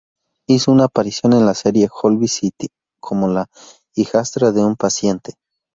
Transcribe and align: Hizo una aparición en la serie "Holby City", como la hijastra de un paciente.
Hizo 0.47 0.71
una 0.71 0.85
aparición 0.85 1.33
en 1.33 1.45
la 1.45 1.53
serie 1.53 1.87
"Holby 1.91 2.27
City", 2.27 2.69
como 2.99 3.27
la 3.27 3.45
hijastra 3.93 4.51
de 4.51 4.65
un 4.65 4.75
paciente. 4.75 5.35